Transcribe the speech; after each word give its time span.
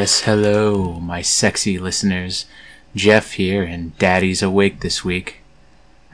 Yes, 0.00 0.20
hello, 0.20 1.00
my 1.00 1.22
sexy 1.22 1.76
listeners. 1.76 2.46
Jeff 2.94 3.32
here, 3.32 3.64
and 3.64 3.98
Daddy's 3.98 4.44
awake 4.44 4.78
this 4.78 5.04
week. 5.04 5.38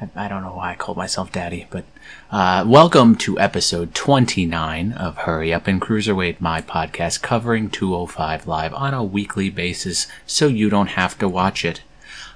I, 0.01 0.09
I 0.17 0.27
don't 0.27 0.43
know 0.43 0.55
why 0.55 0.71
I 0.71 0.75
called 0.75 0.97
myself 0.97 1.31
Daddy, 1.31 1.67
but 1.69 1.85
uh, 2.31 2.65
welcome 2.67 3.15
to 3.17 3.39
episode 3.39 3.95
29 3.95 4.93
of 4.93 5.19
Hurry 5.19 5.53
Up 5.53 5.67
and 5.67 5.83
Cruiserweight, 5.83 6.41
my 6.41 6.63
podcast 6.63 7.21
covering 7.21 7.69
205 7.69 8.47
Live 8.47 8.73
on 8.73 8.95
a 8.95 9.05
weekly 9.05 9.51
basis 9.51 10.07
so 10.27 10.47
you 10.47 10.71
don't 10.71 10.97
have 10.97 11.19
to 11.19 11.29
watch 11.29 11.63
it. 11.63 11.83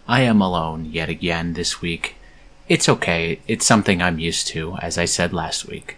I 0.06 0.20
am 0.20 0.42
alone 0.42 0.84
yet 0.84 1.08
again 1.08 1.54
this 1.54 1.80
week. 1.80 2.16
It's 2.68 2.90
okay, 2.90 3.40
it's 3.48 3.64
something 3.64 4.02
I'm 4.02 4.18
used 4.18 4.48
to, 4.48 4.76
as 4.82 4.98
I 4.98 5.06
said 5.06 5.32
last 5.32 5.66
week. 5.66 5.96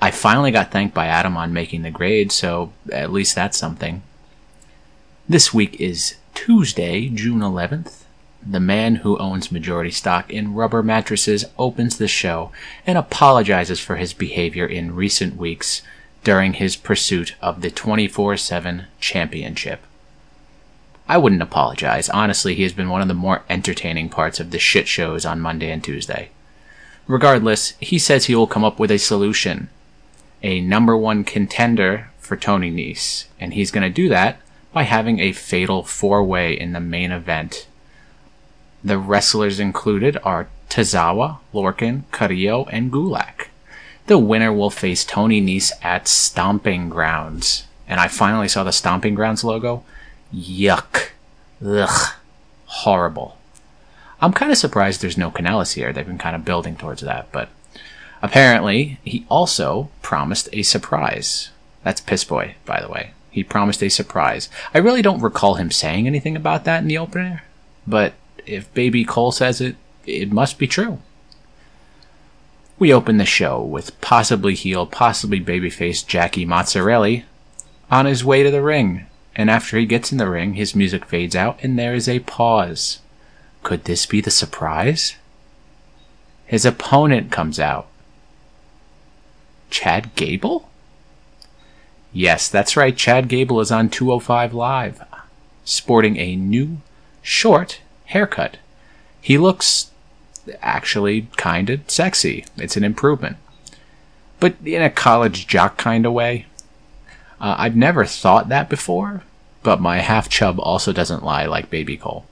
I 0.00 0.12
finally 0.12 0.52
got 0.52 0.70
thanked 0.70 0.94
by 0.94 1.06
Adam 1.08 1.36
on 1.36 1.52
making 1.52 1.82
the 1.82 1.90
grade, 1.90 2.30
so 2.30 2.72
at 2.92 3.12
least 3.12 3.34
that's 3.34 3.58
something. 3.58 4.04
This 5.28 5.54
week 5.54 5.80
is 5.80 6.16
Tuesday, 6.34 7.08
June 7.08 7.38
11th. 7.38 8.02
The 8.44 8.58
man 8.58 8.96
who 8.96 9.16
owns 9.18 9.52
majority 9.52 9.92
stock 9.92 10.28
in 10.28 10.52
rubber 10.52 10.82
mattresses 10.82 11.44
opens 11.60 11.96
the 11.96 12.08
show 12.08 12.50
and 12.84 12.98
apologizes 12.98 13.78
for 13.78 13.96
his 13.96 14.12
behavior 14.12 14.66
in 14.66 14.96
recent 14.96 15.36
weeks 15.36 15.82
during 16.24 16.54
his 16.54 16.74
pursuit 16.74 17.36
of 17.40 17.60
the 17.60 17.70
24 17.70 18.36
7 18.36 18.86
championship. 18.98 19.82
I 21.08 21.18
wouldn't 21.18 21.40
apologize. 21.40 22.08
Honestly, 22.08 22.56
he 22.56 22.64
has 22.64 22.72
been 22.72 22.90
one 22.90 23.00
of 23.00 23.08
the 23.08 23.14
more 23.14 23.44
entertaining 23.48 24.08
parts 24.08 24.40
of 24.40 24.50
the 24.50 24.58
shit 24.58 24.88
shows 24.88 25.24
on 25.24 25.40
Monday 25.40 25.70
and 25.70 25.84
Tuesday. 25.84 26.30
Regardless, 27.06 27.74
he 27.78 27.98
says 27.98 28.24
he 28.24 28.34
will 28.34 28.48
come 28.48 28.64
up 28.64 28.80
with 28.80 28.90
a 28.90 28.98
solution. 28.98 29.68
A 30.42 30.60
number 30.60 30.96
one 30.96 31.22
contender 31.22 32.10
for 32.18 32.36
Tony 32.36 32.72
Nese, 32.72 33.26
and 33.38 33.54
he's 33.54 33.70
going 33.70 33.84
to 33.84 33.88
do 33.88 34.08
that 34.08 34.40
by 34.72 34.84
having 34.84 35.20
a 35.20 35.32
fatal 35.32 35.82
four 35.82 36.22
way 36.22 36.58
in 36.58 36.72
the 36.72 36.80
main 36.80 37.12
event. 37.12 37.66
The 38.82 38.98
wrestlers 38.98 39.60
included 39.60 40.18
are 40.24 40.48
Tozawa, 40.68 41.38
Lorcan, 41.52 42.02
Carrillo, 42.10 42.64
and 42.70 42.90
Gulak. 42.90 43.48
The 44.06 44.18
winner 44.18 44.52
will 44.52 44.70
face 44.70 45.04
Tony 45.04 45.40
Nese 45.40 45.72
at 45.82 46.08
Stomping 46.08 46.88
Grounds. 46.88 47.64
And 47.86 48.00
I 48.00 48.08
finally 48.08 48.48
saw 48.48 48.64
the 48.64 48.72
Stomping 48.72 49.14
Grounds 49.14 49.44
logo. 49.44 49.84
Yuck. 50.34 51.10
Ugh. 51.64 52.12
Horrible. 52.64 53.36
I'm 54.20 54.32
kind 54.32 54.50
of 54.50 54.58
surprised 54.58 55.02
there's 55.02 55.18
no 55.18 55.30
Kanellis 55.30 55.74
here. 55.74 55.92
They've 55.92 56.06
been 56.06 56.18
kind 56.18 56.34
of 56.34 56.44
building 56.44 56.76
towards 56.76 57.02
that, 57.02 57.30
but 57.32 57.48
apparently 58.22 58.98
he 59.04 59.26
also 59.28 59.90
promised 60.00 60.48
a 60.52 60.62
surprise. 60.62 61.50
That's 61.84 62.00
Piss 62.00 62.24
Boy, 62.24 62.54
by 62.64 62.80
the 62.80 62.88
way. 62.88 63.10
He 63.32 63.42
promised 63.42 63.82
a 63.82 63.88
surprise. 63.88 64.50
I 64.74 64.78
really 64.78 65.02
don't 65.02 65.22
recall 65.22 65.54
him 65.54 65.70
saying 65.70 66.06
anything 66.06 66.36
about 66.36 66.64
that 66.64 66.82
in 66.82 66.86
the 66.86 66.98
opener, 66.98 67.42
but 67.86 68.12
if 68.46 68.72
Baby 68.74 69.04
Cole 69.04 69.32
says 69.32 69.60
it, 69.60 69.76
it 70.06 70.30
must 70.30 70.58
be 70.58 70.66
true. 70.66 70.98
We 72.78 72.92
open 72.92 73.16
the 73.16 73.24
show 73.24 73.62
with 73.62 73.98
possibly 74.02 74.54
heel, 74.54 74.86
possibly 74.86 75.40
babyface 75.40 76.06
Jackie 76.06 76.44
Mozzarelli 76.44 77.24
on 77.90 78.04
his 78.04 78.24
way 78.24 78.42
to 78.42 78.50
the 78.50 78.62
ring, 78.62 79.06
and 79.34 79.48
after 79.48 79.78
he 79.78 79.86
gets 79.86 80.12
in 80.12 80.18
the 80.18 80.28
ring, 80.28 80.54
his 80.54 80.74
music 80.74 81.06
fades 81.06 81.34
out 81.34 81.58
and 81.62 81.78
there 81.78 81.94
is 81.94 82.08
a 82.08 82.20
pause. 82.20 82.98
Could 83.62 83.84
this 83.84 84.04
be 84.04 84.20
the 84.20 84.30
surprise? 84.30 85.14
His 86.44 86.66
opponent 86.66 87.32
comes 87.32 87.58
out. 87.58 87.86
Chad 89.70 90.14
Gable? 90.16 90.68
Yes, 92.12 92.48
that's 92.48 92.76
right. 92.76 92.96
Chad 92.96 93.28
Gable 93.28 93.60
is 93.60 93.72
on 93.72 93.88
205 93.88 94.52
Live, 94.52 95.02
sporting 95.64 96.16
a 96.18 96.36
new, 96.36 96.78
short 97.22 97.80
haircut. 98.06 98.58
He 99.20 99.38
looks 99.38 99.90
actually 100.60 101.28
kind 101.36 101.70
of 101.70 101.80
sexy. 101.88 102.44
It's 102.56 102.76
an 102.76 102.84
improvement. 102.84 103.36
But 104.40 104.56
in 104.64 104.82
a 104.82 104.90
college 104.90 105.46
jock 105.46 105.76
kind 105.76 106.04
of 106.04 106.12
way. 106.12 106.46
Uh, 107.40 107.56
I've 107.58 107.76
never 107.76 108.04
thought 108.04 108.48
that 108.50 108.68
before, 108.68 109.22
but 109.62 109.80
my 109.80 109.98
half 109.98 110.28
chub 110.28 110.60
also 110.60 110.92
doesn't 110.92 111.24
lie 111.24 111.46
like 111.46 111.70
Baby 111.70 111.96
Cole. 111.96 112.26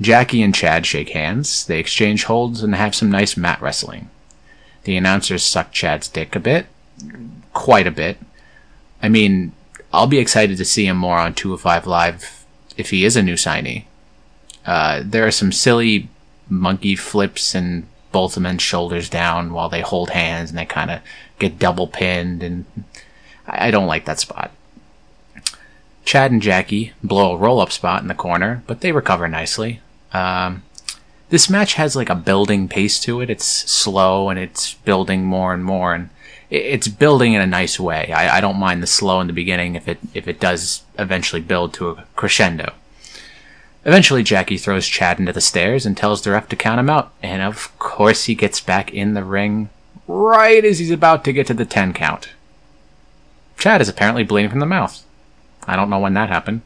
Jackie 0.00 0.42
and 0.42 0.54
Chad 0.54 0.86
shake 0.86 1.10
hands, 1.10 1.66
they 1.66 1.78
exchange 1.78 2.24
holds, 2.24 2.62
and 2.62 2.74
have 2.74 2.94
some 2.94 3.10
nice 3.10 3.36
mat 3.36 3.60
wrestling. 3.60 4.08
The 4.84 4.96
announcers 4.96 5.42
suck 5.42 5.72
Chad's 5.72 6.08
dick 6.08 6.34
a 6.34 6.40
bit, 6.40 6.66
quite 7.52 7.86
a 7.86 7.90
bit, 7.90 8.16
I 9.02 9.08
mean, 9.08 9.52
I'll 9.92 10.06
be 10.06 10.18
excited 10.18 10.58
to 10.58 10.64
see 10.64 10.86
him 10.86 10.96
more 10.96 11.18
on 11.18 11.34
205 11.34 11.86
Live 11.86 12.46
if 12.76 12.90
he 12.90 13.04
is 13.04 13.16
a 13.16 13.22
new 13.22 13.34
signee. 13.34 13.84
Uh, 14.64 15.02
there 15.04 15.26
are 15.26 15.32
some 15.32 15.52
silly 15.52 16.08
monkey 16.48 16.96
flips 16.96 17.54
and 17.54 17.86
both 18.12 18.34
the 18.34 18.40
men's 18.40 18.62
shoulders 18.62 19.08
down 19.08 19.52
while 19.52 19.68
they 19.68 19.80
hold 19.80 20.10
hands 20.10 20.50
and 20.50 20.58
they 20.58 20.66
kind 20.66 20.90
of 20.90 21.00
get 21.38 21.58
double 21.58 21.86
pinned, 21.86 22.42
and 22.42 22.64
I 23.46 23.70
don't 23.70 23.86
like 23.86 24.04
that 24.04 24.20
spot. 24.20 24.50
Chad 26.04 26.32
and 26.32 26.42
Jackie 26.42 26.92
blow 27.02 27.32
a 27.32 27.36
roll 27.36 27.60
up 27.60 27.70
spot 27.72 28.02
in 28.02 28.08
the 28.08 28.14
corner, 28.14 28.62
but 28.66 28.80
they 28.80 28.92
recover 28.92 29.28
nicely. 29.28 29.80
Um, 30.12 30.62
this 31.28 31.48
match 31.48 31.74
has 31.74 31.94
like 31.94 32.10
a 32.10 32.14
building 32.16 32.68
pace 32.68 32.98
to 33.00 33.20
it. 33.20 33.30
It's 33.30 33.46
slow 33.46 34.28
and 34.28 34.38
it's 34.38 34.74
building 34.74 35.24
more 35.24 35.54
and 35.54 35.64
more, 35.64 35.94
and 35.94 36.10
it's 36.50 36.88
building 36.88 37.32
in 37.32 37.40
a 37.40 37.46
nice 37.46 37.78
way. 37.78 38.12
I, 38.12 38.38
I 38.38 38.40
don't 38.40 38.58
mind 38.58 38.82
the 38.82 38.88
slow 38.88 39.20
in 39.20 39.28
the 39.28 39.32
beginning 39.32 39.76
if 39.76 39.86
it 39.86 39.98
if 40.14 40.26
it 40.26 40.40
does 40.40 40.82
eventually 40.98 41.40
build 41.40 41.72
to 41.74 41.90
a 41.90 42.04
crescendo. 42.16 42.72
Eventually, 43.84 44.22
Jackie 44.22 44.58
throws 44.58 44.86
Chad 44.86 45.18
into 45.18 45.32
the 45.32 45.40
stairs 45.40 45.86
and 45.86 45.96
tells 45.96 46.20
the 46.20 46.32
ref 46.32 46.48
to 46.50 46.56
count 46.56 46.80
him 46.80 46.90
out, 46.90 47.12
and 47.22 47.40
of 47.40 47.76
course, 47.78 48.24
he 48.24 48.34
gets 48.34 48.60
back 48.60 48.92
in 48.92 49.14
the 49.14 49.24
ring 49.24 49.70
right 50.06 50.64
as 50.64 50.80
he's 50.80 50.90
about 50.90 51.24
to 51.24 51.32
get 51.32 51.46
to 51.46 51.54
the 51.54 51.64
10 51.64 51.94
count. 51.94 52.30
Chad 53.56 53.80
is 53.80 53.88
apparently 53.88 54.24
bleeding 54.24 54.50
from 54.50 54.60
the 54.60 54.66
mouth. 54.66 55.02
I 55.66 55.76
don't 55.76 55.88
know 55.88 55.98
when 55.98 56.14
that 56.14 56.28
happened. 56.28 56.62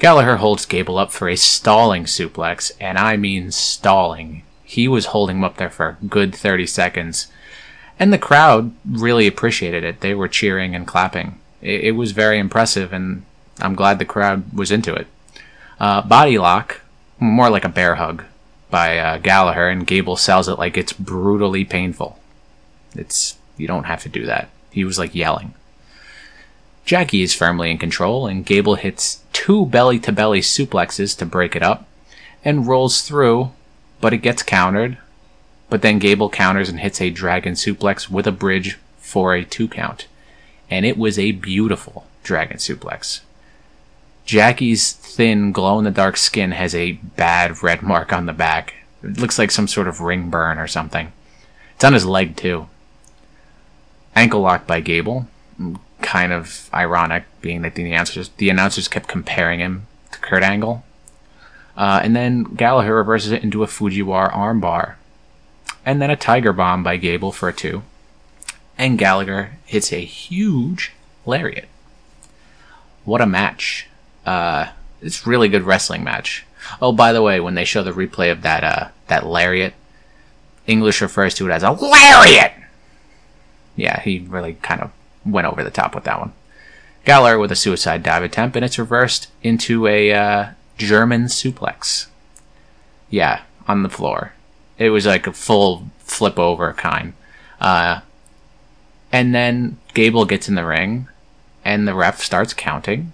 Gallagher 0.00 0.36
holds 0.36 0.66
Gable 0.66 0.98
up 0.98 1.12
for 1.12 1.28
a 1.28 1.36
stalling 1.36 2.04
suplex, 2.04 2.72
and 2.80 2.98
I 2.98 3.16
mean 3.16 3.52
stalling. 3.52 4.42
He 4.64 4.88
was 4.88 5.06
holding 5.06 5.36
him 5.36 5.44
up 5.44 5.58
there 5.58 5.70
for 5.70 5.90
a 6.00 6.04
good 6.06 6.34
30 6.34 6.66
seconds 6.66 7.28
and 7.98 8.12
the 8.12 8.18
crowd 8.18 8.72
really 8.84 9.26
appreciated 9.26 9.84
it. 9.84 10.00
They 10.00 10.14
were 10.14 10.28
cheering 10.28 10.74
and 10.74 10.86
clapping. 10.86 11.38
It, 11.62 11.84
it 11.84 11.90
was 11.92 12.12
very 12.12 12.38
impressive, 12.38 12.92
and 12.92 13.24
I'm 13.60 13.74
glad 13.74 13.98
the 13.98 14.04
crowd 14.04 14.52
was 14.52 14.70
into 14.70 14.94
it. 14.94 15.06
Uh, 15.80 16.02
body 16.02 16.38
lock, 16.38 16.80
more 17.18 17.50
like 17.50 17.64
a 17.64 17.70
bear 17.70 17.96
hug, 17.96 18.24
by 18.70 18.98
uh, 18.98 19.18
Gallagher, 19.18 19.68
and 19.68 19.86
Gable 19.86 20.16
sells 20.16 20.48
it 20.48 20.58
like 20.58 20.76
it's 20.76 20.92
brutally 20.92 21.64
painful. 21.64 22.18
It's 22.94 23.36
you 23.56 23.66
don't 23.66 23.84
have 23.84 24.02
to 24.02 24.08
do 24.08 24.26
that. 24.26 24.48
He 24.70 24.84
was 24.84 24.98
like 24.98 25.14
yelling. 25.14 25.54
Jackie 26.84 27.22
is 27.22 27.34
firmly 27.34 27.70
in 27.70 27.78
control, 27.78 28.26
and 28.26 28.46
Gable 28.46 28.76
hits 28.76 29.22
two 29.32 29.66
belly 29.66 29.98
to 30.00 30.12
belly 30.12 30.40
suplexes 30.40 31.16
to 31.18 31.26
break 31.26 31.56
it 31.56 31.62
up, 31.62 31.86
and 32.44 32.66
rolls 32.66 33.00
through, 33.00 33.50
but 34.00 34.12
it 34.12 34.18
gets 34.18 34.42
countered, 34.42 34.98
but 35.68 35.82
then 35.82 35.98
Gable 35.98 36.30
counters 36.30 36.68
and 36.68 36.80
hits 36.80 37.00
a 37.00 37.10
dragon 37.10 37.54
suplex 37.54 38.08
with 38.08 38.26
a 38.26 38.32
bridge 38.32 38.78
for 38.98 39.34
a 39.34 39.44
two 39.44 39.68
count. 39.68 40.06
And 40.70 40.84
it 40.84 40.98
was 40.98 41.18
a 41.18 41.32
beautiful 41.32 42.06
dragon 42.22 42.58
suplex. 42.58 43.20
Jackie's 44.24 44.92
thin, 44.92 45.52
glow 45.52 45.78
in 45.78 45.84
the 45.84 45.90
dark 45.90 46.16
skin 46.16 46.50
has 46.52 46.74
a 46.74 46.92
bad 46.92 47.62
red 47.62 47.82
mark 47.82 48.12
on 48.12 48.26
the 48.26 48.32
back. 48.32 48.74
It 49.02 49.18
looks 49.18 49.38
like 49.38 49.52
some 49.52 49.68
sort 49.68 49.86
of 49.86 50.00
ring 50.00 50.30
burn 50.30 50.58
or 50.58 50.66
something. 50.66 51.12
It's 51.74 51.84
on 51.84 51.92
his 51.92 52.06
leg, 52.06 52.36
too. 52.36 52.68
Ankle 54.16 54.40
lock 54.40 54.66
by 54.66 54.80
Gable. 54.80 55.28
Kind 56.02 56.32
of 56.32 56.68
ironic, 56.74 57.24
being 57.40 57.62
that 57.62 57.76
the 57.76 57.88
announcers, 57.88 58.30
the 58.36 58.50
announcers 58.50 58.88
kept 58.88 59.08
comparing 59.08 59.60
him 59.60 59.86
to 60.10 60.18
Kurt 60.18 60.42
Angle. 60.42 60.84
Uh, 61.76 62.00
and 62.02 62.16
then 62.16 62.42
Gallagher 62.42 62.96
reverses 62.96 63.30
it 63.30 63.44
into 63.44 63.62
a 63.62 63.66
Fujiwara 63.66 64.32
armbar 64.32 64.94
and 65.86 66.02
then 66.02 66.10
a 66.10 66.16
Tiger 66.16 66.52
Bomb 66.52 66.82
by 66.82 66.96
Gable 66.96 67.30
for 67.30 67.48
a 67.48 67.52
two. 67.52 67.82
And 68.76 68.98
Gallagher 68.98 69.52
hits 69.64 69.92
a 69.92 70.04
huge 70.04 70.92
lariat. 71.24 71.68
What 73.04 73.20
a 73.20 73.26
match. 73.26 73.86
Uh, 74.26 74.70
it's 75.00 75.26
really 75.26 75.48
good 75.48 75.62
wrestling 75.62 76.02
match. 76.02 76.44
Oh, 76.82 76.90
by 76.90 77.12
the 77.12 77.22
way, 77.22 77.38
when 77.38 77.54
they 77.54 77.64
show 77.64 77.84
the 77.84 77.92
replay 77.92 78.32
of 78.32 78.42
that, 78.42 78.64
uh, 78.64 78.88
that 79.06 79.24
lariat, 79.24 79.74
English 80.66 81.00
refers 81.00 81.32
to 81.34 81.48
it 81.48 81.52
as 81.52 81.62
a 81.62 81.70
lariat! 81.70 82.52
Yeah, 83.76 84.00
he 84.00 84.18
really 84.18 84.54
kind 84.54 84.80
of 84.80 84.90
went 85.24 85.46
over 85.46 85.62
the 85.62 85.70
top 85.70 85.94
with 85.94 86.04
that 86.04 86.18
one. 86.18 86.32
Gallagher 87.04 87.38
with 87.38 87.52
a 87.52 87.56
suicide 87.56 88.02
dive 88.02 88.24
attempt, 88.24 88.56
and 88.56 88.64
it's 88.64 88.80
reversed 88.80 89.28
into 89.44 89.86
a, 89.86 90.12
uh, 90.12 90.46
German 90.76 91.26
suplex. 91.26 92.06
Yeah, 93.08 93.42
on 93.68 93.84
the 93.84 93.88
floor. 93.88 94.32
It 94.78 94.90
was 94.90 95.06
like 95.06 95.26
a 95.26 95.32
full 95.32 95.86
flip 95.98 96.38
over 96.38 96.72
kind. 96.72 97.14
Uh, 97.60 98.00
and 99.12 99.34
then 99.34 99.78
Gable 99.94 100.24
gets 100.24 100.48
in 100.48 100.54
the 100.54 100.66
ring, 100.66 101.08
and 101.64 101.86
the 101.86 101.94
ref 101.94 102.20
starts 102.20 102.52
counting. 102.52 103.12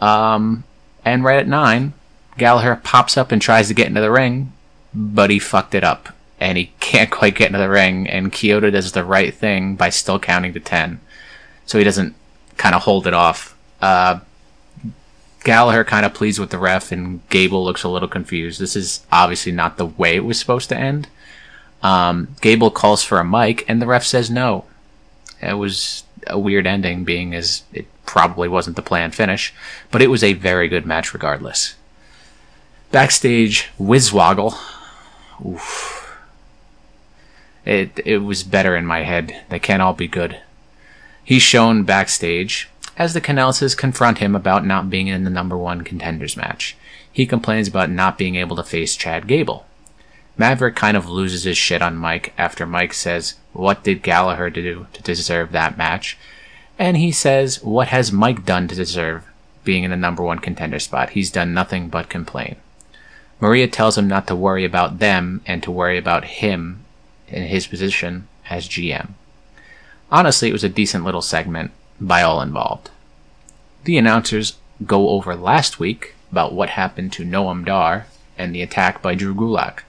Um, 0.00 0.64
and 1.04 1.24
right 1.24 1.38
at 1.38 1.48
nine, 1.48 1.92
Gallagher 2.38 2.80
pops 2.82 3.16
up 3.16 3.32
and 3.32 3.40
tries 3.40 3.68
to 3.68 3.74
get 3.74 3.86
into 3.86 4.00
the 4.00 4.10
ring, 4.10 4.52
but 4.92 5.30
he 5.30 5.38
fucked 5.38 5.74
it 5.74 5.84
up. 5.84 6.08
And 6.40 6.56
he 6.58 6.72
can't 6.80 7.10
quite 7.10 7.36
get 7.36 7.48
into 7.48 7.58
the 7.58 7.68
ring, 7.68 8.08
and 8.08 8.32
Kyoto 8.32 8.70
does 8.70 8.92
the 8.92 9.04
right 9.04 9.32
thing 9.32 9.76
by 9.76 9.90
still 9.90 10.18
counting 10.18 10.52
to 10.54 10.60
10. 10.60 11.00
So 11.66 11.78
he 11.78 11.84
doesn't 11.84 12.14
kind 12.56 12.74
of 12.74 12.82
hold 12.82 13.06
it 13.06 13.14
off. 13.14 13.56
Uh, 13.80 14.20
Gallagher 15.42 15.84
kind 15.84 16.04
of 16.04 16.14
pleads 16.14 16.38
with 16.38 16.50
the 16.50 16.58
ref, 16.58 16.92
and 16.92 17.26
Gable 17.30 17.64
looks 17.64 17.82
a 17.82 17.88
little 17.88 18.08
confused. 18.08 18.60
This 18.60 18.76
is 18.76 19.04
obviously 19.10 19.52
not 19.52 19.76
the 19.76 19.86
way 19.86 20.16
it 20.16 20.24
was 20.24 20.38
supposed 20.38 20.68
to 20.68 20.76
end. 20.76 21.08
Um, 21.82 22.36
Gable 22.40 22.70
calls 22.70 23.02
for 23.02 23.18
a 23.18 23.24
mic, 23.24 23.64
and 23.68 23.80
the 23.80 23.86
ref 23.86 24.04
says 24.04 24.30
no. 24.30 24.66
It 25.40 25.54
was 25.54 26.04
a 26.26 26.38
weird 26.38 26.66
ending, 26.66 27.04
being 27.04 27.34
as 27.34 27.62
it 27.72 27.86
probably 28.04 28.48
wasn't 28.48 28.76
the 28.76 28.82
planned 28.82 29.14
finish, 29.14 29.54
but 29.90 30.02
it 30.02 30.08
was 30.08 30.22
a 30.22 30.34
very 30.34 30.68
good 30.68 30.84
match 30.84 31.14
regardless. 31.14 31.74
Backstage, 32.90 33.68
Wizwoggle. 33.78 34.58
Oof. 35.46 36.18
It, 37.64 38.00
it 38.04 38.18
was 38.18 38.42
better 38.42 38.76
in 38.76 38.84
my 38.84 39.04
head. 39.04 39.42
They 39.48 39.58
can't 39.58 39.80
all 39.80 39.94
be 39.94 40.08
good. 40.08 40.40
He's 41.24 41.42
shown 41.42 41.84
backstage 41.84 42.68
as 43.00 43.14
the 43.14 43.20
Kanellises 43.20 43.74
confront 43.74 44.18
him 44.18 44.36
about 44.36 44.66
not 44.66 44.90
being 44.90 45.06
in 45.06 45.24
the 45.24 45.30
number 45.30 45.56
one 45.56 45.80
contenders 45.80 46.36
match. 46.36 46.76
He 47.10 47.24
complains 47.24 47.66
about 47.66 47.88
not 47.88 48.18
being 48.18 48.34
able 48.34 48.56
to 48.56 48.62
face 48.62 48.94
Chad 48.94 49.26
Gable. 49.26 49.64
Maverick 50.36 50.76
kind 50.76 50.98
of 50.98 51.08
loses 51.08 51.44
his 51.44 51.56
shit 51.56 51.80
on 51.80 51.96
Mike 51.96 52.34
after 52.36 52.66
Mike 52.66 52.92
says, 52.92 53.36
What 53.54 53.82
did 53.82 54.02
Gallagher 54.02 54.50
do 54.50 54.86
to 54.92 55.02
deserve 55.02 55.50
that 55.52 55.78
match? 55.78 56.18
And 56.78 56.98
he 56.98 57.10
says, 57.10 57.62
What 57.62 57.88
has 57.88 58.12
Mike 58.12 58.44
done 58.44 58.68
to 58.68 58.74
deserve 58.74 59.26
being 59.64 59.82
in 59.84 59.90
the 59.90 59.96
number 59.96 60.22
one 60.22 60.38
contender 60.38 60.78
spot? 60.78 61.10
He's 61.10 61.30
done 61.30 61.54
nothing 61.54 61.88
but 61.88 62.10
complain. 62.10 62.56
Maria 63.40 63.66
tells 63.66 63.96
him 63.96 64.08
not 64.08 64.26
to 64.26 64.36
worry 64.36 64.66
about 64.66 64.98
them 64.98 65.40
and 65.46 65.62
to 65.62 65.70
worry 65.70 65.96
about 65.96 66.24
him 66.26 66.84
in 67.28 67.44
his 67.44 67.66
position 67.66 68.28
as 68.50 68.68
GM. 68.68 69.12
Honestly, 70.12 70.50
it 70.50 70.52
was 70.52 70.64
a 70.64 70.68
decent 70.68 71.02
little 71.02 71.22
segment 71.22 71.70
by 72.00 72.22
all 72.22 72.40
involved. 72.40 72.90
The 73.84 73.98
announcers 73.98 74.56
go 74.86 75.10
over 75.10 75.34
last 75.36 75.78
week 75.78 76.14
about 76.32 76.52
what 76.52 76.70
happened 76.70 77.12
to 77.14 77.24
Noam 77.24 77.64
Dar 77.64 78.06
and 78.38 78.54
the 78.54 78.62
attack 78.62 79.02
by 79.02 79.14
Drew 79.14 79.34
Gulak. 79.34 79.80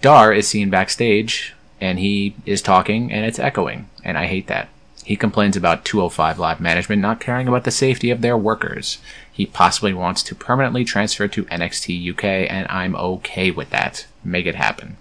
Dar 0.00 0.32
is 0.32 0.48
seen 0.48 0.70
backstage 0.70 1.54
and 1.80 1.98
he 1.98 2.34
is 2.44 2.62
talking 2.62 3.12
and 3.12 3.24
it's 3.24 3.38
echoing, 3.38 3.88
and 4.04 4.18
I 4.18 4.26
hate 4.26 4.46
that. 4.48 4.68
He 5.04 5.16
complains 5.16 5.56
about 5.56 5.86
205 5.86 6.38
Live 6.38 6.60
management 6.60 7.00
not 7.00 7.20
caring 7.20 7.48
about 7.48 7.64
the 7.64 7.70
safety 7.70 8.10
of 8.10 8.20
their 8.20 8.36
workers. 8.36 8.98
He 9.32 9.46
possibly 9.46 9.94
wants 9.94 10.22
to 10.24 10.34
permanently 10.34 10.84
transfer 10.84 11.26
to 11.28 11.44
NXT 11.44 12.12
UK, 12.12 12.24
and 12.24 12.66
I'm 12.68 12.94
okay 12.94 13.50
with 13.50 13.70
that. 13.70 14.06
Make 14.22 14.44
it 14.44 14.56
happen. 14.56 14.98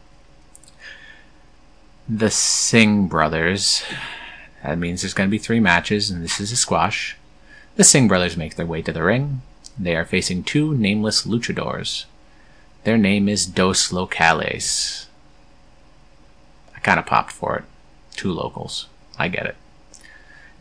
The 2.08 2.32
Singh 2.32 3.08
brothers. 3.08 3.84
That 4.64 4.78
means 4.78 5.02
there's 5.02 5.14
going 5.14 5.30
to 5.30 5.32
be 5.32 5.38
three 5.38 5.60
matches, 5.60 6.10
and 6.10 6.24
this 6.24 6.40
is 6.40 6.52
a 6.52 6.56
squash. 6.56 7.16
The 7.76 7.84
Singh 7.84 8.08
brothers 8.08 8.36
make 8.36 8.56
their 8.56 8.66
way 8.66 8.82
to 8.82 8.92
the 8.92 9.04
ring. 9.04 9.42
They 9.80 9.96
are 9.96 10.06
facing 10.06 10.44
two 10.44 10.74
nameless 10.76 11.26
luchadors. 11.26 12.06
Their 12.84 12.98
name 12.98 13.30
is 13.30 13.46
Dos 13.46 13.92
Locales. 13.92 15.06
I 16.76 16.80
kind 16.80 17.00
of 17.00 17.06
popped 17.06 17.32
for 17.32 17.58
it. 17.58 17.64
Two 18.16 18.32
locals. 18.32 18.88
I 19.20 19.28
get 19.28 19.46
it. 19.46 19.56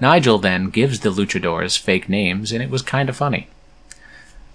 Nigel 0.01 0.39
then 0.39 0.69
gives 0.69 1.01
the 1.01 1.11
luchadors 1.11 1.79
fake 1.79 2.09
names, 2.09 2.53
and 2.53 2.63
it 2.63 2.71
was 2.71 2.83
kind 2.83 3.09
of 3.09 3.17
funny. 3.17 3.49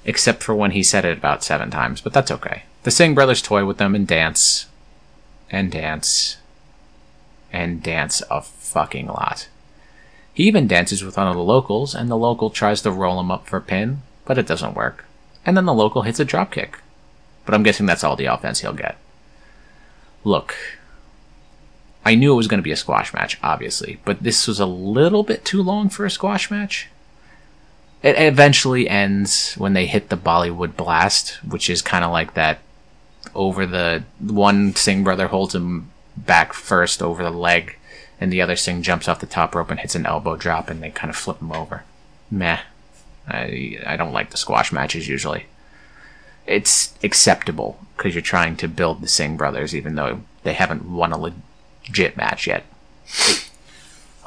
Except 0.06 0.44
for 0.44 0.54
when 0.54 0.72
he 0.72 0.84
said 0.84 1.06
it 1.06 1.18
about 1.18 1.44
seven 1.44 1.72
times, 1.72 2.02
but 2.02 2.14
that's 2.14 2.32
okay. 2.32 2.64
The 2.84 2.92
Singh 2.92 3.16
brothers 3.16 3.42
toy 3.42 3.66
with 3.66 3.78
them 3.78 3.96
and 3.96 4.08
dance. 4.08 4.68
And 5.50 5.72
dance. 5.72 6.38
And 7.52 7.84
dance 7.84 8.22
a 8.30 8.42
fucking 8.42 9.08
lot. 9.08 9.48
He 10.34 10.44
even 10.44 10.68
dances 10.68 11.04
with 11.04 11.18
one 11.18 11.28
of 11.28 11.36
the 11.36 11.44
locals, 11.44 11.94
and 11.94 12.10
the 12.10 12.18
local 12.18 12.50
tries 12.50 12.82
to 12.82 12.92
roll 12.92 13.20
him 13.20 13.32
up 13.32 13.48
for 13.48 13.58
a 13.58 13.62
pin, 13.62 14.02
but 14.26 14.38
it 14.38 14.48
doesn't 14.48 14.76
work. 14.76 15.06
And 15.46 15.58
then 15.58 15.66
the 15.66 15.74
local 15.74 16.04
hits 16.04 16.20
a 16.20 16.26
dropkick. 16.26 16.76
But 17.46 17.54
I'm 17.54 17.64
guessing 17.64 17.86
that's 17.86 18.04
all 18.04 18.16
the 18.16 18.26
offense 18.26 18.62
he'll 18.62 18.74
get. 18.74 18.98
Look, 20.24 20.56
I 22.06 22.16
knew 22.16 22.34
it 22.34 22.38
was 22.38 22.48
going 22.48 22.60
to 22.60 22.64
be 22.64 22.72
a 22.72 22.78
squash 22.78 23.14
match, 23.14 23.38
obviously, 23.44 24.00
but 24.06 24.24
this 24.24 24.48
was 24.48 24.60
a 24.60 24.66
little 24.66 25.24
bit 25.24 25.44
too 25.44 25.62
long 25.62 25.90
for 25.90 26.06
a 26.06 26.12
squash 26.12 26.50
match. 26.50 26.88
It 28.02 28.18
eventually 28.18 28.90
ends 28.90 29.54
when 29.56 29.74
they 29.74 29.86
hit 29.86 30.10
the 30.10 30.18
Bollywood 30.18 30.76
blast, 30.76 31.40
which 31.44 31.70
is 31.70 31.82
kind 31.82 32.04
of 32.04 32.12
like 32.12 32.34
that 32.34 32.60
over 33.36 33.66
the 33.68 34.04
one 34.20 34.76
Singh 34.76 35.04
brother 35.04 35.28
holds 35.28 35.54
him 35.54 35.64
um, 35.64 35.92
back 36.18 36.54
first 36.54 37.02
over 37.02 37.24
the 37.24 37.30
leg, 37.30 37.78
and 38.20 38.32
the 38.32 38.42
other 38.42 38.56
Singh 38.56 38.82
jumps 38.82 39.08
off 39.08 39.20
the 39.20 39.26
top 39.26 39.56
rope 39.56 39.72
and 39.72 39.80
hits 39.80 39.96
an 39.96 40.06
elbow 40.06 40.36
drop, 40.36 40.70
and 40.70 40.82
they 40.82 40.90
kind 40.90 41.10
of 41.10 41.16
flip 41.16 41.40
him 41.40 41.52
over. 41.52 41.84
Meh. 42.30 42.60
I, 43.28 43.80
I 43.86 43.98
don't 43.98 44.14
like 44.14 44.32
the 44.32 44.38
squash 44.38 44.72
matches 44.72 45.08
usually. 45.08 45.46
It's 46.48 46.94
acceptable 47.04 47.80
because 47.96 48.16
you're 48.16 48.22
trying 48.22 48.58
to 48.58 48.68
build 48.68 49.02
the 49.02 49.08
Singh 49.08 49.38
brothers, 49.38 49.76
even 49.76 49.96
though 49.96 50.22
they 50.44 50.54
haven't 50.54 50.90
won 50.90 51.12
a 51.12 51.18
legit 51.18 52.18
match 52.18 52.48
yet. 52.48 52.64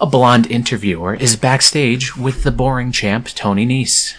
A 0.00 0.06
blonde 0.06 0.50
interviewer 0.50 1.14
is 1.14 1.36
backstage 1.36 2.16
with 2.16 2.42
the 2.42 2.52
boring 2.52 2.92
champ, 2.92 3.28
Tony 3.28 3.66
Nese. 3.66 4.14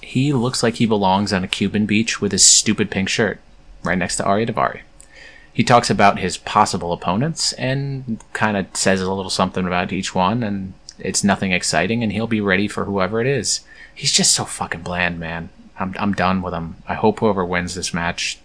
He 0.00 0.32
looks 0.32 0.62
like 0.62 0.76
he 0.76 0.86
belongs 0.86 1.32
on 1.32 1.44
a 1.44 1.48
Cuban 1.48 1.86
beach 1.86 2.20
with 2.20 2.32
his 2.32 2.44
stupid 2.46 2.90
pink 2.90 3.08
shirt, 3.08 3.40
right 3.82 3.98
next 3.98 4.16
to 4.16 4.22
Ariya 4.22 4.48
Daivari. 4.48 4.80
He 5.58 5.64
talks 5.64 5.90
about 5.90 6.20
his 6.20 6.36
possible 6.36 6.92
opponents 6.92 7.52
and 7.54 8.22
kind 8.32 8.56
of 8.56 8.68
says 8.76 9.00
a 9.00 9.12
little 9.12 9.28
something 9.28 9.66
about 9.66 9.92
each 9.92 10.14
one, 10.14 10.44
and 10.44 10.74
it's 11.00 11.24
nothing 11.24 11.50
exciting, 11.50 12.00
and 12.00 12.12
he'll 12.12 12.28
be 12.28 12.40
ready 12.40 12.68
for 12.68 12.84
whoever 12.84 13.20
it 13.20 13.26
is. 13.26 13.62
He's 13.92 14.12
just 14.12 14.32
so 14.32 14.44
fucking 14.44 14.82
bland, 14.82 15.18
man. 15.18 15.48
I'm, 15.76 15.96
I'm 15.98 16.12
done 16.12 16.42
with 16.42 16.54
him. 16.54 16.76
I 16.86 16.94
hope 16.94 17.18
whoever 17.18 17.44
wins 17.44 17.74
this 17.74 17.92
match 17.92 18.38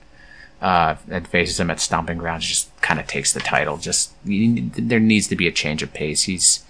uh, 0.60 0.96
and 1.08 1.28
faces 1.28 1.60
him 1.60 1.70
at 1.70 1.80
Stomping 1.80 2.18
Grounds 2.18 2.48
just 2.48 2.76
kind 2.82 3.00
of 3.00 3.06
takes 3.06 3.32
the 3.32 3.40
title. 3.40 3.78
Just 3.78 4.12
there 4.26 5.00
needs 5.00 5.28
to 5.28 5.36
be 5.36 5.46
a 5.46 5.52
change 5.52 5.84
of 5.84 5.94
pace. 5.94 6.24
He's 6.24 6.64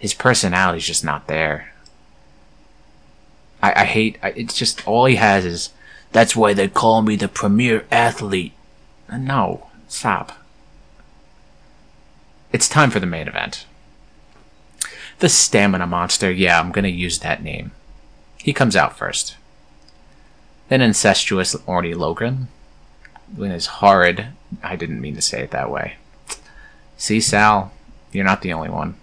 his 0.00 0.12
personality's 0.12 0.88
just 0.88 1.04
not 1.04 1.28
there. 1.28 1.72
I, 3.62 3.82
I 3.82 3.84
hate. 3.84 4.18
I, 4.24 4.30
it's 4.30 4.54
just 4.54 4.84
all 4.88 5.04
he 5.04 5.14
has 5.14 5.44
is. 5.44 5.70
That's 6.10 6.34
why 6.34 6.52
they 6.52 6.66
call 6.66 7.02
me 7.02 7.14
the 7.14 7.28
premier 7.28 7.86
athlete. 7.92 8.54
Uh, 9.08 9.18
no, 9.18 9.68
stop. 9.88 10.32
It's 12.52 12.68
time 12.68 12.90
for 12.90 13.00
the 13.00 13.06
main 13.06 13.28
event. 13.28 13.66
The 15.18 15.28
stamina 15.28 15.86
monster. 15.86 16.30
Yeah, 16.30 16.60
I'm 16.60 16.72
gonna 16.72 16.88
use 16.88 17.18
that 17.20 17.42
name. 17.42 17.72
He 18.38 18.52
comes 18.52 18.76
out 18.76 18.96
first. 18.96 19.36
Then 20.68 20.80
incestuous 20.80 21.54
Orny 21.66 21.96
Logan, 21.96 22.48
when 23.34 23.50
his 23.50 23.66
horrid. 23.66 24.28
I 24.62 24.76
didn't 24.76 25.00
mean 25.00 25.14
to 25.16 25.22
say 25.22 25.42
it 25.42 25.50
that 25.50 25.70
way. 25.70 25.96
See, 26.96 27.20
Sal, 27.20 27.72
you're 28.12 28.24
not 28.24 28.42
the 28.42 28.52
only 28.52 28.70
one. 28.70 28.96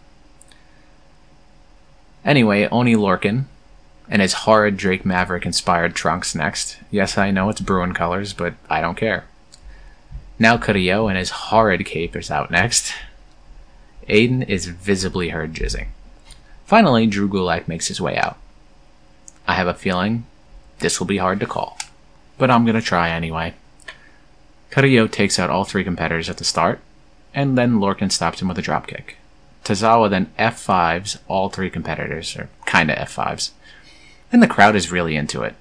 Anyway, 2.25 2.67
Oney 2.71 2.95
Lorcan 2.95 3.45
and 4.09 4.21
his 4.21 4.33
horrid 4.33 4.77
Drake 4.77 5.05
Maverick 5.05 5.45
inspired 5.45 5.95
trunks 5.95 6.35
next. 6.35 6.77
Yes, 6.91 7.17
I 7.17 7.31
know 7.31 7.49
it's 7.49 7.61
Bruin 7.61 7.93
colors, 7.93 8.33
but 8.33 8.53
I 8.69 8.81
don't 8.81 8.97
care. 8.97 9.25
Now 10.39 10.57
Carrillo 10.57 11.07
and 11.07 11.17
his 11.17 11.29
horrid 11.29 11.85
cape 11.85 12.15
is 12.15 12.31
out 12.31 12.51
next. 12.51 12.93
Aiden 14.09 14.47
is 14.47 14.65
visibly 14.65 15.29
heard 15.29 15.53
jizzing. 15.53 15.87
Finally, 16.65 17.07
Drew 17.07 17.29
Gulak 17.29 17.67
makes 17.67 17.87
his 17.87 18.01
way 18.01 18.17
out. 18.17 18.37
I 19.47 19.53
have 19.53 19.67
a 19.67 19.73
feeling 19.73 20.25
this 20.79 20.99
will 20.99 21.07
be 21.07 21.17
hard 21.17 21.39
to 21.39 21.45
call, 21.45 21.77
but 22.37 22.49
I'm 22.49 22.65
gonna 22.65 22.81
try 22.81 23.09
anyway. 23.09 23.53
Carrillo 24.69 25.07
takes 25.07 25.37
out 25.37 25.49
all 25.49 25.65
three 25.65 25.83
competitors 25.83 26.29
at 26.29 26.37
the 26.37 26.43
start, 26.43 26.79
and 27.33 27.57
then 27.57 27.79
Lorcan 27.79 28.11
stops 28.11 28.41
him 28.41 28.47
with 28.47 28.57
a 28.57 28.61
dropkick. 28.61 29.13
Tozawa 29.63 30.09
then 30.09 30.31
F5s 30.37 31.19
all 31.27 31.49
three 31.49 31.69
competitors, 31.69 32.35
or 32.35 32.49
kinda 32.65 32.95
F5s. 32.95 33.51
And 34.31 34.41
the 34.41 34.47
crowd 34.47 34.75
is 34.75 34.91
really 34.91 35.15
into 35.15 35.43
it. 35.43 35.55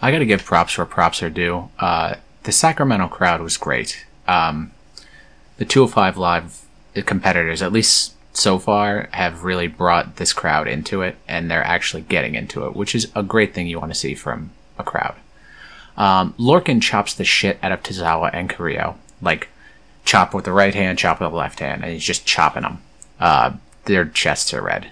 I 0.00 0.10
gotta 0.10 0.24
give 0.24 0.44
props 0.44 0.76
where 0.78 0.86
props 0.86 1.22
are 1.22 1.30
due. 1.30 1.68
Uh, 1.78 2.14
the 2.44 2.52
Sacramento 2.52 3.08
crowd 3.08 3.40
was 3.40 3.56
great. 3.56 4.05
Um, 4.28 4.72
the 5.58 5.64
205 5.64 6.16
Live 6.16 6.62
competitors, 7.04 7.62
at 7.62 7.72
least 7.72 8.14
so 8.32 8.58
far, 8.58 9.08
have 9.12 9.44
really 9.44 9.66
brought 9.66 10.16
this 10.16 10.32
crowd 10.32 10.68
into 10.68 11.02
it, 11.02 11.16
and 11.26 11.50
they're 11.50 11.64
actually 11.64 12.02
getting 12.02 12.34
into 12.34 12.66
it, 12.66 12.76
which 12.76 12.94
is 12.94 13.10
a 13.14 13.22
great 13.22 13.54
thing 13.54 13.66
you 13.66 13.78
want 13.78 13.92
to 13.92 13.98
see 13.98 14.14
from 14.14 14.50
a 14.78 14.84
crowd. 14.84 15.14
Um, 15.96 16.34
Lorcan 16.38 16.82
chops 16.82 17.14
the 17.14 17.24
shit 17.24 17.58
out 17.62 17.72
of 17.72 17.82
Tozawa 17.82 18.30
and 18.32 18.50
Carrillo. 18.50 18.96
Like, 19.22 19.48
chop 20.04 20.34
with 20.34 20.44
the 20.44 20.52
right 20.52 20.74
hand, 20.74 20.98
chop 20.98 21.20
with 21.20 21.30
the 21.30 21.36
left 21.36 21.60
hand, 21.60 21.82
and 21.82 21.92
he's 21.92 22.04
just 22.04 22.26
chopping 22.26 22.62
them. 22.62 22.82
Uh, 23.18 23.52
their 23.86 24.04
chests 24.04 24.52
are 24.52 24.62
red. 24.62 24.90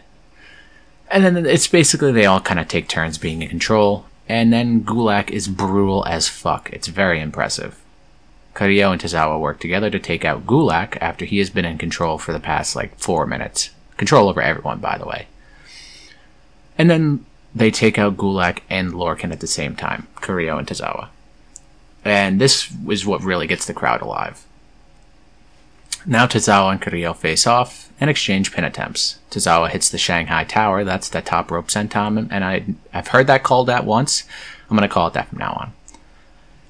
And 1.11 1.25
then 1.25 1.47
it's 1.47 1.69
basically 1.69 2.13
they 2.13 2.27
all 2.27 2.41
kind 2.41 2.59
of 2.59 2.69
take 2.69 2.89
turns 2.89 3.19
being 3.19 3.43
in 3.43 3.49
control. 3.49 4.07
And 4.29 4.53
then 4.53 4.83
Gulak 4.83 5.31
is 5.31 5.49
brutal 5.49 6.05
as 6.07 6.29
fuck. 6.29 6.71
It's 6.73 6.89
very 6.89 7.21
impressive. 7.21 7.84
Carrillo 8.55 8.93
and 8.93 9.01
Tozawa 9.01 9.39
work 9.39 9.59
together 9.59 9.91
to 9.91 9.99
take 9.99 10.25
out 10.25 10.47
Gulak 10.47 10.97
after 11.01 11.25
he 11.25 11.39
has 11.39 11.51
been 11.51 11.65
in 11.65 11.77
control 11.77 12.19
for 12.19 12.33
the 12.33 12.41
past 12.41 12.77
like 12.77 12.97
four 12.99 13.27
minutes. 13.27 13.71
Control 13.97 14.29
over 14.29 14.41
everyone, 14.41 14.79
by 14.79 14.97
the 14.97 15.07
way. 15.07 15.27
And 16.79 16.89
then 16.89 17.27
they 17.55 17.71
take 17.71 17.99
out 17.99 18.17
Gulak 18.17 18.61
and 18.71 18.93
Lorcan 18.93 19.33
at 19.33 19.41
the 19.41 19.47
same 19.47 19.77
time, 19.77 20.07
Carrillo 20.17 20.59
and 20.59 20.67
Tozawa. 20.67 21.09
And 22.05 22.41
this 22.41 22.73
is 22.89 23.07
what 23.07 23.23
really 23.23 23.47
gets 23.47 23.67
the 23.67 23.75
crowd 23.75 24.03
alive. 24.03 24.45
Now 26.07 26.27
Tozawa 26.27 26.73
and 26.73 26.81
Carrillo 26.81 27.15
face 27.15 27.47
off 27.47 27.91
and 27.99 28.11
exchange 28.11 28.53
pin 28.53 28.65
attempts. 28.65 29.19
Tozawa 29.31 29.71
hits 29.71 29.89
the 29.89 29.99
Shanghai 29.99 30.45
Tower, 30.45 30.85
that's 30.85 31.09
the 31.09 31.23
top 31.23 31.51
rope 31.51 31.69
senton, 31.69 32.29
and 32.31 32.45
I, 32.45 32.65
I've 32.93 33.09
heard 33.09 33.27
that 33.29 33.43
called 33.43 33.69
that 33.69 33.87
once. 33.87 34.25
I'm 34.69 34.77
going 34.77 34.89
to 34.89 34.93
call 34.93 35.09
it 35.09 35.15
that 35.15 35.29
from 35.29 35.39
now 35.39 35.57
on. 35.61 35.73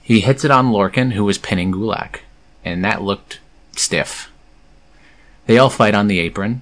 He 0.04 0.20
hits 0.20 0.44
it 0.44 0.50
on 0.50 0.70
Lorcan, 0.70 1.14
who 1.14 1.24
was 1.24 1.38
pinning 1.38 1.72
Gulak, 1.72 2.20
and 2.62 2.84
that 2.84 3.00
looked 3.00 3.40
stiff. 3.74 4.30
They 5.46 5.56
all 5.56 5.70
fight 5.70 5.94
on 5.94 6.08
the 6.08 6.18
apron, 6.18 6.60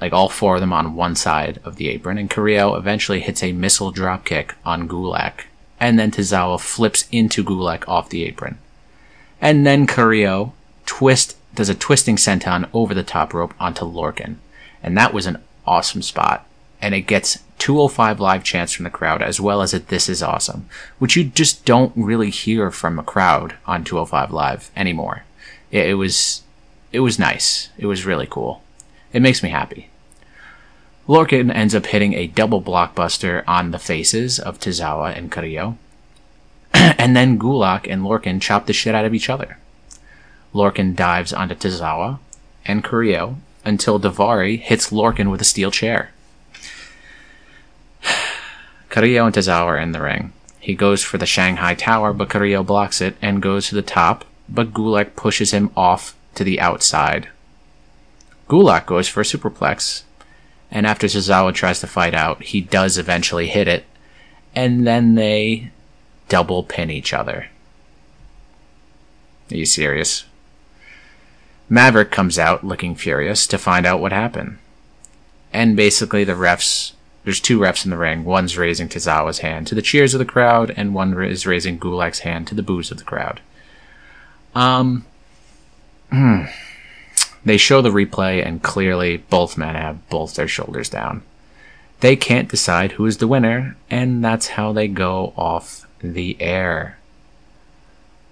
like 0.00 0.12
all 0.12 0.28
four 0.28 0.56
of 0.56 0.60
them 0.60 0.72
on 0.72 0.96
one 0.96 1.14
side 1.14 1.60
of 1.64 1.76
the 1.76 1.88
apron, 1.88 2.18
and 2.18 2.28
Carrillo 2.28 2.74
eventually 2.74 3.20
hits 3.20 3.44
a 3.44 3.52
missile 3.52 3.92
dropkick 3.92 4.54
on 4.64 4.88
Gulak, 4.88 5.44
and 5.78 6.00
then 6.00 6.10
Tozawa 6.10 6.60
flips 6.60 7.06
into 7.12 7.44
Gulak 7.44 7.86
off 7.86 8.08
the 8.08 8.24
apron. 8.24 8.58
And 9.40 9.64
then 9.64 9.86
Carrillo 9.86 10.52
twist 10.84 11.36
does 11.54 11.68
a 11.68 11.76
twisting 11.76 12.16
senton 12.16 12.68
over 12.74 12.92
the 12.92 13.04
top 13.04 13.32
rope 13.32 13.54
onto 13.60 13.84
Lorcan. 13.84 14.36
and 14.82 14.96
that 14.96 15.14
was 15.14 15.26
an 15.26 15.38
awesome 15.64 16.02
spot. 16.02 16.44
And 16.80 16.94
it 16.94 17.02
gets 17.02 17.38
205 17.58 18.20
live 18.20 18.44
chants 18.44 18.72
from 18.72 18.84
the 18.84 18.90
crowd 18.90 19.20
as 19.20 19.40
well 19.40 19.62
as 19.62 19.74
a 19.74 19.80
This 19.80 20.08
Is 20.08 20.22
Awesome, 20.22 20.68
which 20.98 21.16
you 21.16 21.24
just 21.24 21.64
don't 21.64 21.92
really 21.96 22.30
hear 22.30 22.70
from 22.70 22.98
a 22.98 23.02
crowd 23.02 23.56
on 23.66 23.84
205 23.84 24.32
Live 24.32 24.70
anymore. 24.76 25.24
It, 25.70 25.88
it 25.88 25.94
was 25.94 26.42
it 26.92 27.00
was 27.00 27.18
nice. 27.18 27.68
It 27.76 27.86
was 27.86 28.06
really 28.06 28.26
cool. 28.28 28.62
It 29.12 29.20
makes 29.20 29.42
me 29.42 29.50
happy. 29.50 29.90
Lorcan 31.06 31.54
ends 31.54 31.74
up 31.74 31.86
hitting 31.86 32.12
a 32.14 32.26
double 32.26 32.62
blockbuster 32.62 33.42
on 33.46 33.70
the 33.70 33.78
faces 33.78 34.38
of 34.38 34.58
Tozawa 34.58 35.16
and 35.16 35.32
Carrillo. 35.32 35.78
and 36.74 37.16
then 37.16 37.38
Gulak 37.38 37.90
and 37.90 38.02
Lorcan 38.02 38.40
chop 38.40 38.66
the 38.66 38.72
shit 38.72 38.94
out 38.94 39.04
of 39.04 39.14
each 39.14 39.30
other. 39.30 39.58
Lorcan 40.54 40.94
dives 40.94 41.32
onto 41.32 41.54
Tozawa 41.54 42.18
and 42.64 42.84
Carrillo 42.84 43.36
until 43.64 43.98
Daivari 43.98 44.60
hits 44.60 44.90
Lorcan 44.90 45.30
with 45.30 45.40
a 45.40 45.44
steel 45.44 45.70
chair. 45.70 46.10
Carrillo 48.90 49.26
and 49.26 49.34
Tozawa 49.34 49.66
are 49.66 49.78
in 49.78 49.92
the 49.92 50.00
ring. 50.00 50.32
He 50.60 50.74
goes 50.74 51.02
for 51.02 51.18
the 51.18 51.26
Shanghai 51.26 51.74
Tower, 51.74 52.12
but 52.12 52.30
Carrillo 52.30 52.62
blocks 52.62 53.00
it 53.00 53.16
and 53.22 53.42
goes 53.42 53.68
to 53.68 53.74
the 53.74 53.82
top, 53.82 54.24
but 54.48 54.72
Gulak 54.72 55.14
pushes 55.16 55.52
him 55.52 55.70
off 55.76 56.16
to 56.34 56.44
the 56.44 56.60
outside. 56.60 57.28
Gulak 58.48 58.86
goes 58.86 59.08
for 59.08 59.20
a 59.20 59.24
superplex, 59.24 60.02
and 60.70 60.86
after 60.86 61.06
Tozawa 61.06 61.54
tries 61.54 61.80
to 61.80 61.86
fight 61.86 62.14
out, 62.14 62.42
he 62.42 62.60
does 62.60 62.98
eventually 62.98 63.46
hit 63.46 63.68
it, 63.68 63.84
and 64.54 64.86
then 64.86 65.14
they 65.14 65.70
double 66.28 66.62
pin 66.62 66.90
each 66.90 67.12
other. 67.12 67.48
Are 69.50 69.56
you 69.56 69.66
serious? 69.66 70.24
Maverick 71.68 72.10
comes 72.10 72.38
out 72.38 72.64
looking 72.64 72.94
furious 72.94 73.46
to 73.46 73.58
find 73.58 73.86
out 73.86 74.00
what 74.00 74.12
happened. 74.12 74.58
And 75.52 75.76
basically, 75.76 76.24
the 76.24 76.32
refs 76.32 76.92
there's 77.28 77.40
two 77.40 77.58
refs 77.58 77.84
in 77.84 77.90
the 77.90 77.98
ring. 77.98 78.24
One's 78.24 78.56
raising 78.56 78.88
Tozawa's 78.88 79.40
hand 79.40 79.66
to 79.66 79.74
the 79.74 79.82
cheers 79.82 80.14
of 80.14 80.18
the 80.18 80.24
crowd, 80.24 80.72
and 80.78 80.94
one 80.94 81.12
is 81.22 81.46
raising 81.46 81.78
Gulak's 81.78 82.20
hand 82.20 82.46
to 82.46 82.54
the 82.54 82.62
boos 82.62 82.90
of 82.90 82.96
the 82.96 83.04
crowd. 83.04 83.42
Um, 84.54 85.04
hmm. 86.10 86.44
They 87.44 87.58
show 87.58 87.82
the 87.82 87.90
replay, 87.90 88.42
and 88.42 88.62
clearly 88.62 89.18
both 89.18 89.58
men 89.58 89.74
have 89.74 90.08
both 90.08 90.36
their 90.36 90.48
shoulders 90.48 90.88
down. 90.88 91.20
They 92.00 92.16
can't 92.16 92.48
decide 92.48 92.92
who 92.92 93.04
is 93.04 93.18
the 93.18 93.28
winner, 93.28 93.76
and 93.90 94.24
that's 94.24 94.48
how 94.48 94.72
they 94.72 94.88
go 94.88 95.34
off 95.36 95.86
the 95.98 96.34
air. 96.40 96.98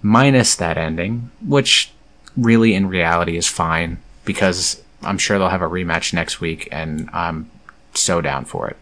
Minus 0.00 0.54
that 0.54 0.78
ending, 0.78 1.30
which 1.46 1.92
really 2.34 2.72
in 2.72 2.88
reality 2.88 3.36
is 3.36 3.46
fine, 3.46 3.98
because 4.24 4.82
I'm 5.02 5.18
sure 5.18 5.38
they'll 5.38 5.50
have 5.50 5.60
a 5.60 5.68
rematch 5.68 6.14
next 6.14 6.40
week, 6.40 6.66
and 6.72 7.10
I'm 7.12 7.50
so 7.92 8.22
down 8.22 8.46
for 8.46 8.68
it. 8.68 8.78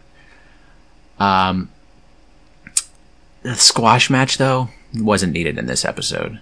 Um, 1.19 1.69
the 3.43 3.55
squash 3.55 4.09
match, 4.09 4.37
though, 4.37 4.69
wasn't 4.93 5.33
needed 5.33 5.57
in 5.57 5.65
this 5.65 5.85
episode. 5.85 6.39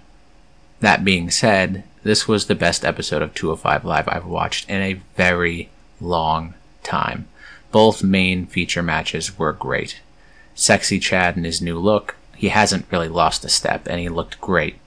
That 0.80 1.04
being 1.04 1.30
said, 1.30 1.84
this 2.04 2.28
was 2.28 2.46
the 2.48 2.56
best 2.56 2.84
episode 2.84 3.22
of 3.22 3.34
205 3.34 3.86
Live 3.86 4.08
I've 4.08 4.26
watched 4.26 4.70
in 4.70 4.82
a 4.82 5.02
very 5.16 5.70
long 6.02 6.54
time. 6.84 7.28
Both 7.72 8.04
main 8.04 8.46
feature 8.46 8.84
matches 8.84 9.38
were 9.38 9.54
great. 9.54 10.02
Sexy 10.56 11.00
Chad 11.00 11.38
in 11.38 11.44
his 11.44 11.62
new 11.62 11.80
look, 11.80 12.16
he 12.36 12.50
hasn't 12.50 12.86
really 12.92 13.08
lost 13.08 13.46
a 13.46 13.50
step, 13.50 13.88
and 13.88 14.00
he 14.00 14.10
looked 14.10 14.42
great. 14.42 14.78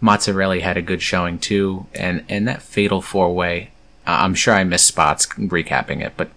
Mazzarelli 0.00 0.60
had 0.60 0.76
a 0.76 0.82
good 0.82 1.02
showing 1.02 1.38
too, 1.38 1.86
and, 1.94 2.24
and 2.28 2.48
that 2.48 2.62
fatal 2.62 3.02
four 3.02 3.34
way, 3.34 3.70
I'm 4.06 4.34
sure 4.34 4.54
I 4.54 4.64
missed 4.64 4.86
spots 4.86 5.26
recapping 5.26 6.04
it, 6.04 6.14
but 6.16 6.30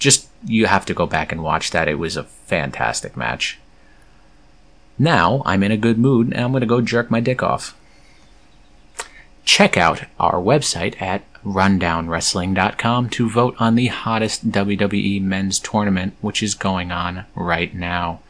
just 0.00 0.28
you 0.44 0.66
have 0.66 0.84
to 0.86 0.94
go 0.94 1.06
back 1.06 1.30
and 1.30 1.44
watch 1.44 1.70
that. 1.70 1.86
It 1.86 2.00
was 2.00 2.16
a 2.16 2.24
fantastic 2.24 3.16
match. 3.16 3.60
Now 4.98 5.42
I'm 5.46 5.62
in 5.62 5.70
a 5.70 5.76
good 5.76 5.98
mood 5.98 6.32
and 6.32 6.42
I'm 6.42 6.50
going 6.50 6.62
to 6.62 6.66
go 6.66 6.80
jerk 6.80 7.10
my 7.10 7.20
dick 7.20 7.42
off. 7.42 7.76
Check 9.44 9.76
out 9.76 10.04
our 10.18 10.40
website 10.40 11.00
at 11.00 11.22
rundownwrestling.com 11.44 13.10
to 13.10 13.30
vote 13.30 13.54
on 13.58 13.74
the 13.74 13.86
hottest 13.86 14.50
WWE 14.50 15.22
men's 15.22 15.58
tournament, 15.58 16.14
which 16.20 16.42
is 16.42 16.54
going 16.54 16.90
on 16.90 17.24
right 17.34 17.74
now. 17.74 18.20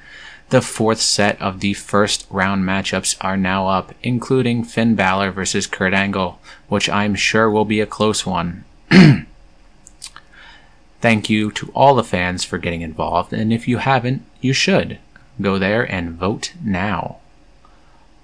The 0.50 0.62
fourth 0.62 1.00
set 1.00 1.40
of 1.40 1.60
the 1.60 1.74
first 1.74 2.26
round 2.30 2.64
matchups 2.64 3.16
are 3.20 3.36
now 3.36 3.68
up, 3.68 3.94
including 4.02 4.64
Finn 4.64 4.96
Balor 4.96 5.30
versus 5.30 5.66
Kurt 5.66 5.94
Angle, 5.94 6.40
which 6.68 6.88
I'm 6.88 7.14
sure 7.14 7.50
will 7.50 7.64
be 7.64 7.80
a 7.80 7.86
close 7.86 8.26
one. 8.26 8.64
Thank 11.00 11.30
you 11.30 11.50
to 11.52 11.70
all 11.74 11.94
the 11.94 12.04
fans 12.04 12.44
for 12.44 12.58
getting 12.58 12.82
involved, 12.82 13.32
and 13.32 13.52
if 13.52 13.66
you 13.66 13.78
haven't, 13.78 14.22
you 14.40 14.52
should. 14.52 14.98
Go 15.40 15.58
there 15.58 15.82
and 15.82 16.10
vote 16.10 16.52
now. 16.62 17.16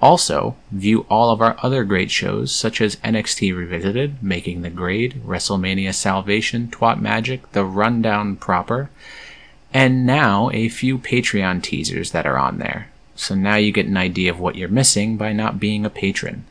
Also, 0.03 0.57
view 0.71 1.07
all 1.09 1.31
of 1.31 1.41
our 1.41 1.57
other 1.63 1.83
great 1.85 2.11
shows 2.11 2.55
such 2.55 2.83
as 2.83 2.97
NXT 2.97 3.57
Revisited, 3.57 4.23
Making 4.23 4.61
the 4.61 4.69
Grade, 4.69 5.23
WrestleMania 5.25 5.95
Salvation, 5.95 6.69
Twat 6.69 7.01
Magic, 7.01 7.51
The 7.53 7.65
Rundown 7.65 8.37
Proper, 8.37 8.91
and 9.73 10.05
now 10.05 10.51
a 10.53 10.69
few 10.69 10.99
Patreon 10.99 11.63
teasers 11.63 12.11
that 12.11 12.27
are 12.27 12.39
on 12.39 12.59
there. 12.59 12.91
So 13.15 13.35
now 13.35 13.57
you 13.57 13.73
get 13.73 13.87
an 13.87 13.97
idea 13.97 14.31
of 14.31 14.39
what 14.39 14.57
you're 14.57 14.69
missing 14.69 15.17
by 15.17 15.33
not 15.33 15.59
being 15.59 15.87
a 15.87 15.91
patron. 15.91 16.45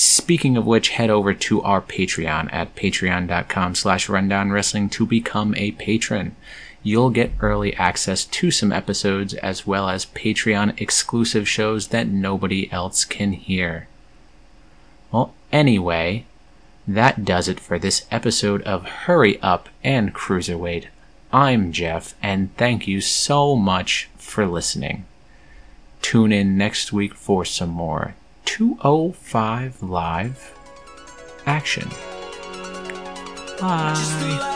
Speaking 0.00 0.56
of 0.56 0.64
which, 0.64 0.90
head 0.90 1.10
over 1.10 1.34
to 1.34 1.60
our 1.62 1.82
Patreon 1.82 2.52
at 2.52 2.76
patreon.com 2.76 3.74
slash 3.74 4.08
rundown 4.08 4.52
wrestling 4.52 4.88
to 4.90 5.04
become 5.04 5.56
a 5.56 5.72
patron. 5.72 6.36
You'll 6.84 7.10
get 7.10 7.32
early 7.40 7.74
access 7.74 8.24
to 8.24 8.52
some 8.52 8.70
episodes 8.70 9.34
as 9.34 9.66
well 9.66 9.88
as 9.88 10.06
Patreon 10.06 10.80
exclusive 10.80 11.48
shows 11.48 11.88
that 11.88 12.06
nobody 12.06 12.70
else 12.70 13.04
can 13.04 13.32
hear. 13.32 13.88
Well, 15.10 15.34
anyway, 15.50 16.26
that 16.86 17.24
does 17.24 17.48
it 17.48 17.58
for 17.58 17.76
this 17.76 18.06
episode 18.12 18.62
of 18.62 18.84
Hurry 18.84 19.42
Up 19.42 19.68
and 19.82 20.14
Cruiserweight. 20.14 20.84
I'm 21.32 21.72
Jeff, 21.72 22.14
and 22.22 22.56
thank 22.56 22.86
you 22.86 23.00
so 23.00 23.56
much 23.56 24.08
for 24.16 24.46
listening. 24.46 25.06
Tune 26.02 26.30
in 26.30 26.56
next 26.56 26.92
week 26.92 27.14
for 27.14 27.44
some 27.44 27.70
more 27.70 28.14
205 28.48 29.82
Live 29.82 30.54
action. 31.44 31.86
Bye. 33.60 34.54